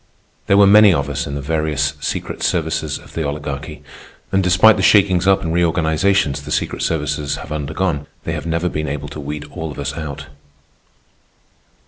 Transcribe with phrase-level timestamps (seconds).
[0.47, 3.83] There were many of us in the various secret services of the Oligarchy,
[4.31, 8.67] and despite the shakings up and reorganizations the secret services have undergone, they have never
[8.67, 10.25] been able to weed all of us out.